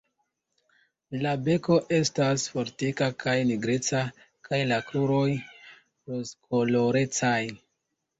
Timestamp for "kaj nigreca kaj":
3.23-4.61